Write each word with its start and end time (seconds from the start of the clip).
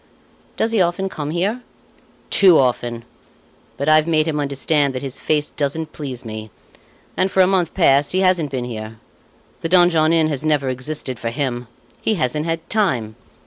"Does 0.57 0.71
he 0.71 0.81
often 0.81 1.09
come 1.09 1.29
here?" 1.29 1.61
"Too 2.31 2.57
often. 2.57 3.05
But 3.77 3.87
I've 3.87 4.07
made 4.07 4.27
him 4.27 4.39
understand 4.39 4.95
that 4.95 5.03
his 5.03 5.19
face 5.19 5.51
doesn't 5.51 5.93
please 5.93 6.25
me, 6.25 6.49
and, 7.15 7.29
for 7.29 7.41
a 7.41 7.45
month 7.45 7.75
past, 7.75 8.11
he 8.11 8.21
hasn't 8.21 8.49
been 8.49 8.65
here. 8.65 8.97
The 9.61 9.69
Donjon 9.69 10.11
Inn 10.11 10.29
has 10.29 10.43
never 10.43 10.69
existed 10.69 11.19
for 11.19 11.29
him! 11.29 11.67
he 12.01 12.15
hasn't 12.15 12.47
had 12.47 12.67
time! 12.67 13.15